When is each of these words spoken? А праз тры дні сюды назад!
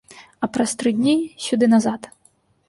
А 0.45 0.47
праз 0.55 0.73
тры 0.79 0.93
дні 1.01 1.13
сюды 1.49 1.65
назад! 1.75 2.11